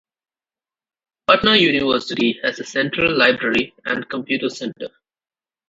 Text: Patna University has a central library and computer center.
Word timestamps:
Patna 1.29 1.55
University 1.59 2.39
has 2.41 2.57
a 2.59 2.63
central 2.65 3.15
library 3.15 3.75
and 3.85 4.09
computer 4.09 4.49
center. 4.49 4.89